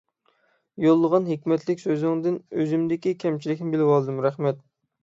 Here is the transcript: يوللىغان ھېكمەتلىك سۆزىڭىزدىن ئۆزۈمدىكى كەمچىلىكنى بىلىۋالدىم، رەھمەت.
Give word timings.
يوللىغان 0.85 1.27
ھېكمەتلىك 1.33 1.83
سۆزىڭىزدىن 1.83 2.41
ئۆزۈمدىكى 2.59 3.17
كەمچىلىكنى 3.27 3.75
بىلىۋالدىم، 3.77 4.25
رەھمەت. 4.29 4.69